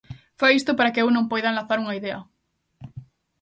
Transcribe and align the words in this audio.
Fai 0.39 0.51
isto 0.59 0.71
para 0.77 0.91
que 0.93 1.01
eu 1.03 1.07
non 1.11 1.29
poida 1.31 1.51
enlazar 1.51 1.79
unha 1.83 1.97
idea. 1.99 2.19